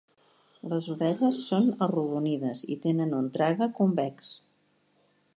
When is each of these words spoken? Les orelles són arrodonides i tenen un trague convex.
Les 0.69 0.85
orelles 0.93 1.41
són 1.49 1.67
arrodonides 1.87 2.63
i 2.75 2.77
tenen 2.85 3.13
un 3.19 3.27
trague 3.35 3.67
convex. 3.81 4.33